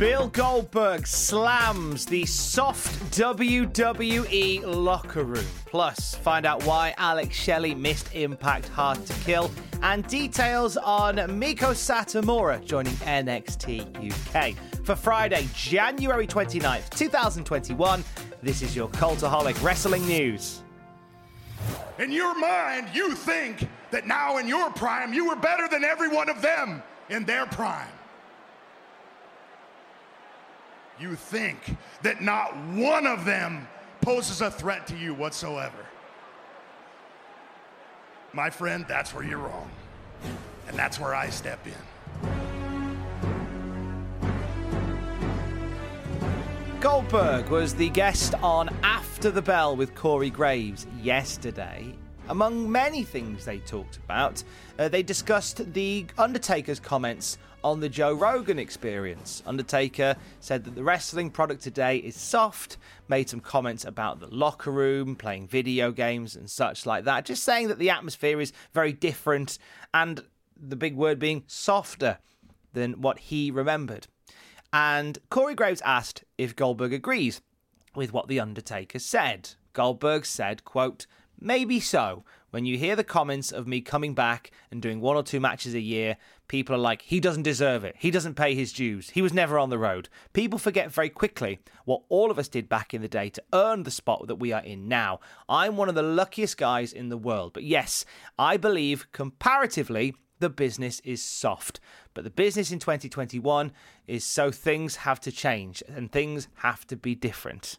[0.00, 5.44] Bill Goldberg slams the soft WWE locker room.
[5.66, 9.50] Plus, find out why Alex Shelley missed Impact Hard to Kill,
[9.82, 14.56] and details on Meiko Satomura joining NXT UK.
[14.86, 18.02] For Friday, January 29th, 2021,
[18.42, 20.62] this is your Cultaholic Wrestling News.
[21.98, 26.08] In your mind, you think that now in your prime, you were better than every
[26.08, 27.86] one of them in their prime.
[31.00, 33.66] You think that not one of them
[34.02, 35.86] poses a threat to you whatsoever.
[38.34, 39.70] My friend, that's where you're wrong.
[40.68, 41.72] And that's where I step in.
[46.80, 51.94] Goldberg was the guest on After the Bell with Corey Graves yesterday.
[52.28, 54.44] Among many things they talked about,
[54.78, 59.42] uh, they discussed the Undertaker's comments on the Joe Rogan experience.
[59.46, 62.76] Undertaker said that the wrestling product today is soft,
[63.08, 67.24] made some comments about the locker room, playing video games, and such like that.
[67.24, 69.58] Just saying that the atmosphere is very different,
[69.92, 70.24] and
[70.56, 72.18] the big word being softer
[72.72, 74.06] than what he remembered.
[74.72, 77.40] And Corey Graves asked if Goldberg agrees
[77.94, 79.50] with what The Undertaker said.
[79.72, 81.06] Goldberg said, quote,
[81.40, 82.24] Maybe so.
[82.50, 85.74] When you hear the comments of me coming back and doing one or two matches
[85.74, 86.16] a year,
[86.50, 87.94] people are like, he doesn't deserve it.
[87.96, 89.10] He doesn't pay his dues.
[89.10, 90.08] He was never on the road.
[90.32, 93.84] People forget very quickly what all of us did back in the day to earn
[93.84, 95.20] the spot that we are in now.
[95.48, 97.52] I'm one of the luckiest guys in the world.
[97.52, 98.04] But yes,
[98.36, 101.78] I believe comparatively, the business is soft.
[102.14, 103.70] But the business in 2021
[104.08, 107.78] is so things have to change and things have to be different.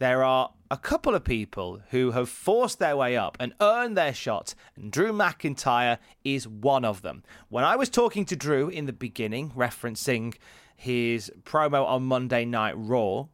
[0.00, 4.14] There are a couple of people who have forced their way up and earned their
[4.14, 7.22] shot, and Drew McIntyre is one of them.
[7.50, 10.36] When I was talking to Drew in the beginning, referencing
[10.74, 13.26] his promo on Monday Night Raw,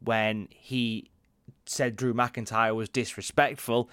[0.00, 1.08] when he
[1.64, 3.88] said Drew McIntyre was disrespectful,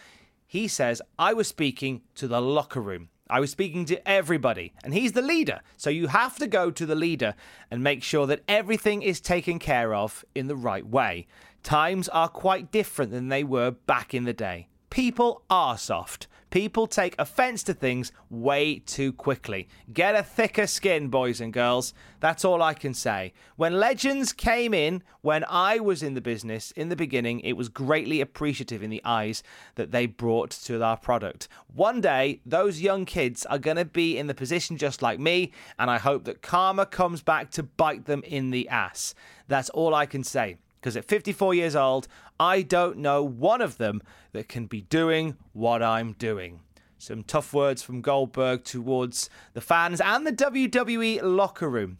[0.45, 3.07] he says, I was speaking to the locker room.
[3.29, 5.61] I was speaking to everybody, and he's the leader.
[5.77, 7.35] So you have to go to the leader
[7.71, 11.25] and make sure that everything is taken care of in the right way.
[11.65, 14.67] Times are quite different than they were back in the day.
[14.91, 16.27] People are soft.
[16.51, 19.67] People take offense to things way too quickly.
[19.91, 21.95] Get a thicker skin, boys and girls.
[22.19, 23.33] That's all I can say.
[23.55, 27.67] When legends came in, when I was in the business in the beginning, it was
[27.67, 29.41] greatly appreciative in the eyes
[29.73, 31.47] that they brought to our product.
[31.73, 35.51] One day, those young kids are going to be in the position just like me,
[35.79, 39.15] and I hope that karma comes back to bite them in the ass.
[39.47, 42.07] That's all I can say because at 54 years old,
[42.39, 44.03] I don't know one of them
[44.33, 46.59] that can be doing what I'm doing.
[46.99, 51.97] Some tough words from Goldberg towards the fans and the WWE locker room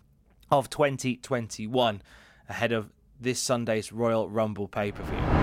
[0.51, 2.03] of 2021
[2.47, 5.34] ahead of this Sunday's Royal Rumble pay per view.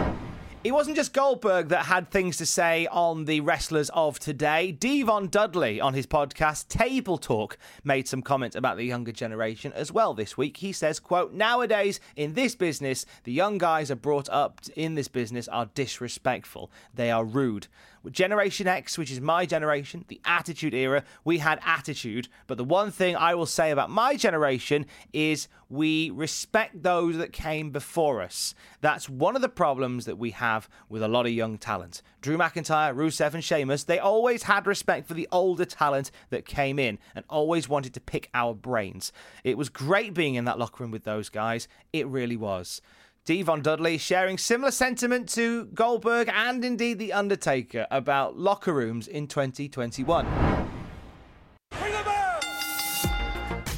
[0.64, 4.70] It wasn't just Goldberg that had things to say on the wrestlers of today.
[4.70, 9.90] Devon Dudley on his podcast Table Talk made some comments about the younger generation as
[9.90, 10.58] well this week.
[10.58, 15.08] He says, quote, nowadays in this business, the young guys are brought up in this
[15.08, 16.70] business are disrespectful.
[16.94, 17.66] They are rude.
[18.10, 22.28] Generation X, which is my generation, the Attitude Era, we had attitude.
[22.46, 27.32] But the one thing I will say about my generation is we respect those that
[27.32, 28.54] came before us.
[28.80, 32.02] That's one of the problems that we have with a lot of young talent.
[32.20, 36.78] Drew McIntyre, Rusev, and Sheamus, they always had respect for the older talent that came
[36.78, 39.12] in and always wanted to pick our brains.
[39.44, 41.68] It was great being in that locker room with those guys.
[41.92, 42.82] It really was.
[43.24, 49.28] Devon Dudley sharing similar sentiment to Goldberg and indeed The Undertaker about locker rooms in
[49.28, 50.26] 2021.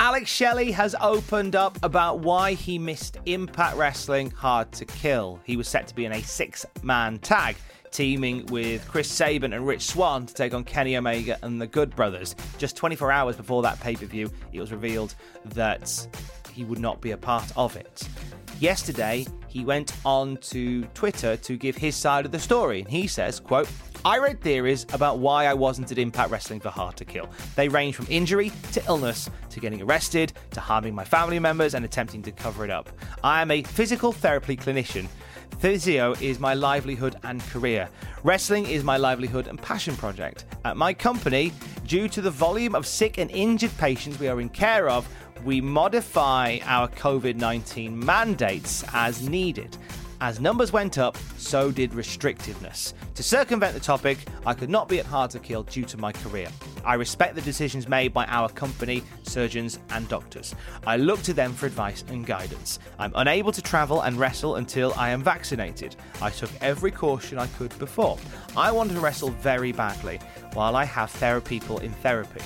[0.00, 5.38] Alex Shelley has opened up about why he missed Impact Wrestling Hard to Kill.
[5.44, 7.56] He was set to be in a six man tag,
[7.90, 11.94] teaming with Chris Sabin and Rich Swann to take on Kenny Omega and the Good
[11.94, 12.34] Brothers.
[12.56, 15.14] Just 24 hours before that pay per view, it was revealed
[15.44, 16.08] that
[16.50, 18.08] he would not be a part of it.
[18.60, 23.06] Yesterday, he went on to Twitter to give his side of the story, and he
[23.06, 23.68] says, quote,
[24.04, 27.28] I read theories about why I wasn't at Impact Wrestling for Hard to Kill.
[27.56, 31.84] They range from injury to illness to getting arrested to harming my family members and
[31.84, 32.90] attempting to cover it up.
[33.22, 35.08] I am a physical therapy clinician.
[35.58, 37.88] Physio is my livelihood and career.
[38.24, 40.44] Wrestling is my livelihood and passion project.
[40.64, 41.52] At my company,
[41.86, 45.08] due to the volume of sick and injured patients we are in care of,
[45.44, 49.76] we modify our COVID 19 mandates as needed.
[50.20, 52.94] As numbers went up, so did restrictiveness.
[53.14, 56.12] To circumvent the topic, I could not be at Hard to Kill due to my
[56.12, 56.48] career.
[56.82, 60.54] I respect the decisions made by our company, surgeons, and doctors.
[60.86, 62.78] I look to them for advice and guidance.
[62.98, 65.96] I'm unable to travel and wrestle until I am vaccinated.
[66.22, 68.16] I took every caution I could before.
[68.56, 70.20] I want to wrestle very badly,
[70.54, 72.40] while I have therapy people in therapy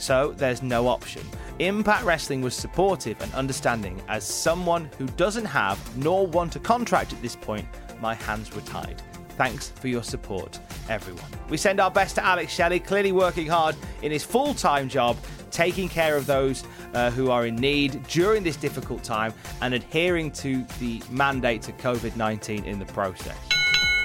[0.00, 1.22] so there's no option.
[1.58, 4.00] Impact Wrestling was supportive and understanding.
[4.08, 7.66] As someone who doesn't have nor want a contract at this point,
[8.00, 9.02] my hands were tied.
[9.36, 10.58] Thanks for your support,
[10.88, 11.30] everyone.
[11.48, 15.16] We send our best to Alex Shelley, clearly working hard in his full time job,
[15.50, 16.64] taking care of those
[16.94, 21.76] uh, who are in need during this difficult time and adhering to the mandates of
[21.76, 23.49] COVID 19 in the process.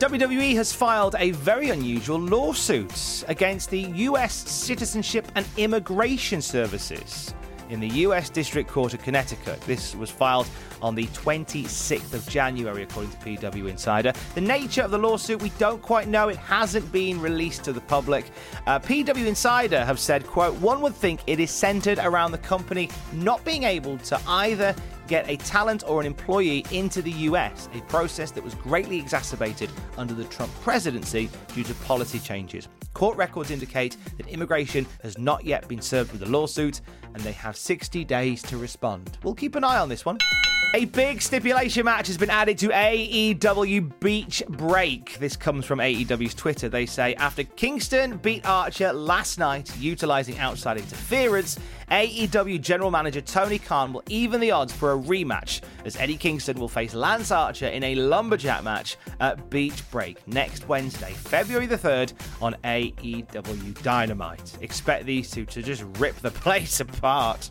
[0.02, 7.34] WWE has filed a very unusual lawsuit against the US Citizenship and Immigration Services
[7.70, 9.62] in the US District Court of Connecticut.
[9.62, 10.50] This was filed
[10.82, 14.12] on the 26th of January, according to PW Insider.
[14.36, 16.28] The nature of the lawsuit, we don't quite know.
[16.28, 18.26] It hasn't been released to the public.
[18.68, 22.90] Uh, PW Insider have said, quote, one would think it is centered around the company
[23.14, 24.76] not being able to either
[25.08, 29.70] get a talent or an employee into the US, a process that was greatly exacerbated
[29.98, 32.68] under the Trump presidency due to policy changes.
[32.94, 36.82] Court records indicate that immigration has not yet been served with a lawsuit
[37.14, 39.18] and they have 60 days to respond.
[39.24, 40.18] We'll keep an eye on this one.
[40.76, 45.18] A big stipulation match has been added to AEW Beach Break.
[45.20, 46.68] This comes from AEW's Twitter.
[46.68, 51.58] They say after Kingston beat Archer last night, utilizing outside interference,
[51.92, 56.60] AEW General Manager Tony Khan will even the odds for a rematch as Eddie Kingston
[56.60, 61.78] will face Lance Archer in a lumberjack match at Beach Break next Wednesday, February the
[61.78, 62.12] 3rd
[62.42, 64.58] on AEW Dynamite.
[64.60, 67.50] Expect these two to just rip the place apart.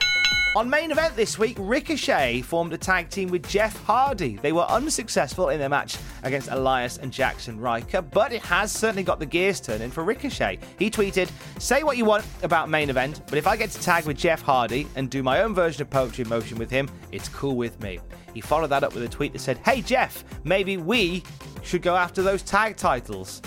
[0.57, 4.37] On main event this week, Ricochet formed a tag team with Jeff Hardy.
[4.37, 9.03] They were unsuccessful in their match against Elias and Jackson Ryker, but it has certainly
[9.03, 10.61] got the gears turning for Ricochet.
[10.79, 11.29] He tweeted,
[11.59, 14.43] Say what you want about main event, but if I get to tag with Jeff
[14.43, 17.81] Hardy and do my own version of Poetry in Motion with him, it's cool with
[17.83, 17.99] me.
[18.33, 21.25] He followed that up with a tweet that said, Hey Jeff, maybe we
[21.65, 23.43] should go after those tag titles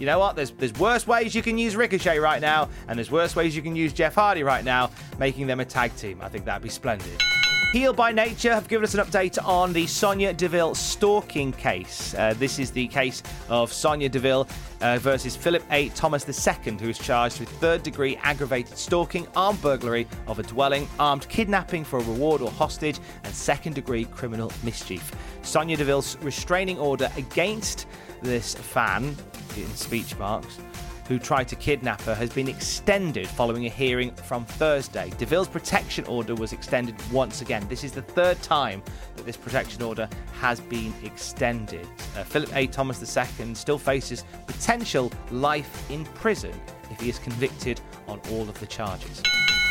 [0.00, 0.34] you know what?
[0.34, 3.60] There's there's worse ways you can use Ricochet right now, and there's worse ways you
[3.60, 6.20] can use Jeff Hardy right now, making them a tag team.
[6.22, 7.29] I think that'd be splendid.
[7.72, 12.14] Heel by Nature have given us an update on the Sonya Deville stalking case.
[12.14, 14.48] Uh, this is the case of Sonya Deville
[14.80, 15.88] uh, versus Philip A.
[15.90, 20.88] Thomas II, who is charged with third degree aggravated stalking, armed burglary of a dwelling,
[20.98, 25.12] armed kidnapping for a reward or hostage, and second degree criminal mischief.
[25.42, 27.86] Sonya Deville's restraining order against
[28.20, 29.14] this fan
[29.56, 30.58] in speech marks,
[31.10, 35.12] who tried to kidnap her, has been extended following a hearing from Thursday.
[35.18, 37.66] DeVille's protection order was extended once again.
[37.68, 38.80] This is the third time
[39.16, 41.84] that this protection order has been extended.
[42.16, 42.68] Uh, Philip A.
[42.68, 46.54] Thomas II still faces potential life in prison
[46.92, 49.20] if he is convicted on all of the charges.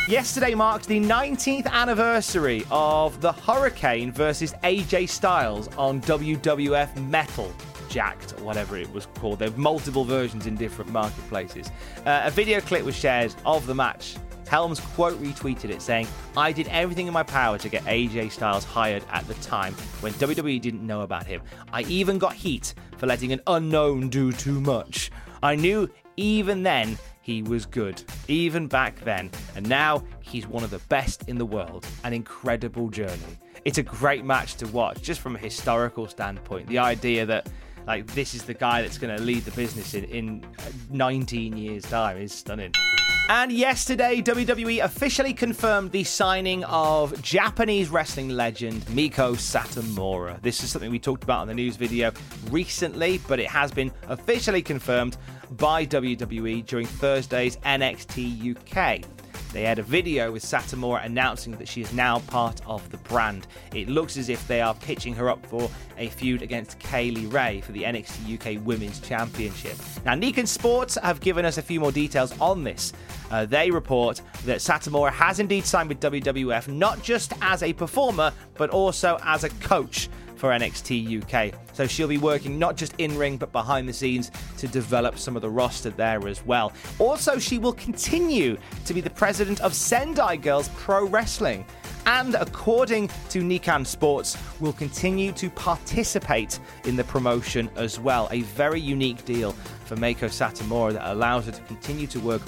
[0.10, 7.50] Yesterday marked the 19th anniversary of the Hurricane versus AJ Styles on WWF Metal.
[7.90, 9.40] Jakked, or whatever it was called.
[9.40, 11.70] There are multiple versions in different marketplaces.
[12.06, 14.16] Uh, a video clip was shared of the match.
[14.48, 18.64] Helms quote retweeted it saying, I did everything in my power to get AJ Styles
[18.64, 21.42] hired at the time when WWE didn't know about him.
[21.72, 25.12] I even got heat for letting an unknown do too much.
[25.44, 30.72] I knew even then he was good, even back then, and now he's one of
[30.72, 31.86] the best in the world.
[32.04, 33.38] An incredible journey.
[33.66, 36.68] It's a great match to watch, just from a historical standpoint.
[36.68, 37.50] The idea that
[37.90, 40.46] like this is the guy that's going to lead the business in, in
[40.92, 42.72] 19 years' time is stunning.
[43.30, 50.40] And yesterday, WWE officially confirmed the signing of Japanese wrestling legend Meiko Satomura.
[50.44, 52.12] This is something we talked about in the news video
[52.52, 55.18] recently, but it has been officially confirmed
[55.58, 59.19] by WWE during Thursday's NXT UK.
[59.52, 63.48] They had a video with Satomura announcing that she is now part of the brand.
[63.74, 67.26] It looks as if they are pitching her up for a feud against Kay Lee
[67.26, 69.76] Ray for the NXT UK Women's Championship.
[70.06, 72.94] Now, Nikkan Sports have given us a few more details on this.
[73.32, 78.32] Uh, they report that Satomura has indeed signed with WWF, not just as a performer,
[78.56, 80.10] but also as a coach
[80.40, 81.54] for NXT UK.
[81.74, 85.36] So she'll be working not just in ring but behind the scenes to develop some
[85.36, 86.72] of the roster there as well.
[86.98, 91.66] Also, she will continue to be the president of Sendai Girls Pro Wrestling.
[92.06, 98.28] And according to Nikkan Sports, will continue to participate in the promotion as well.
[98.32, 99.52] A very unique deal
[99.86, 102.42] for Meiko Satomura that allows her to continue to work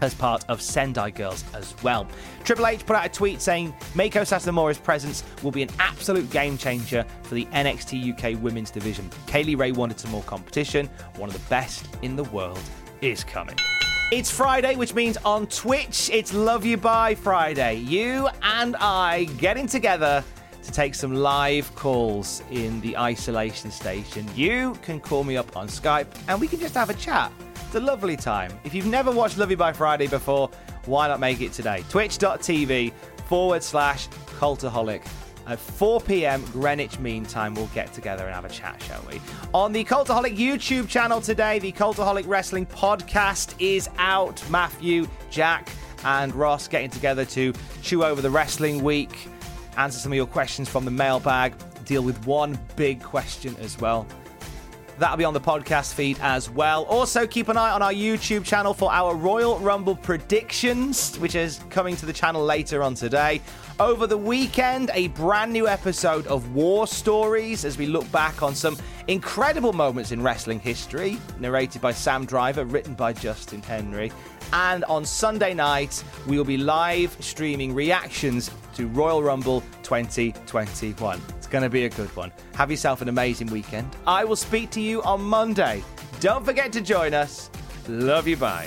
[0.00, 2.06] as part of Sendai Girls as well.
[2.44, 6.56] Triple H put out a tweet saying Meiko Satomura's presence will be an absolute game
[6.58, 9.10] changer for the NXT UK women's division.
[9.26, 10.88] Kay Lee Ray wanted some more competition.
[11.16, 12.60] One of the best in the world
[13.00, 13.56] is coming.
[14.12, 17.74] It's Friday, which means on Twitch, it's Love You Bye Friday.
[17.74, 20.22] You and I getting together
[20.62, 24.28] to take some live calls in the isolation station.
[24.34, 27.32] You can call me up on Skype and we can just have a chat.
[27.66, 28.52] It's a lovely time.
[28.62, 30.48] If you've never watched Love You Bye Friday before,
[30.84, 31.84] why not make it today?
[31.90, 32.92] Twitch.tv
[33.26, 34.08] forward slash
[34.38, 35.04] cultaholic.
[35.48, 36.44] At 4 p.m.
[36.52, 39.20] Greenwich Mean Time, we'll get together and have a chat, shall we?
[39.52, 44.42] On the Cultaholic YouTube channel today, the Cultaholic Wrestling podcast is out.
[44.48, 45.68] Matthew, Jack,
[46.04, 49.28] and Ross getting together to chew over the wrestling week,
[49.76, 51.52] answer some of your questions from the mailbag,
[51.84, 54.06] deal with one big question as well.
[54.98, 56.84] That'll be on the podcast feed as well.
[56.84, 61.60] Also, keep an eye on our YouTube channel for our Royal Rumble predictions, which is
[61.68, 63.42] coming to the channel later on today.
[63.78, 68.54] Over the weekend, a brand new episode of War Stories as we look back on
[68.54, 74.10] some incredible moments in wrestling history, narrated by Sam Driver, written by Justin Henry.
[74.54, 81.35] And on Sunday night, we will be live streaming reactions to Royal Rumble 2021.
[81.46, 82.32] It's going to be a good one.
[82.56, 83.94] Have yourself an amazing weekend.
[84.04, 85.84] I will speak to you on Monday.
[86.18, 87.50] Don't forget to join us.
[87.86, 88.36] Love you.
[88.36, 88.66] Bye.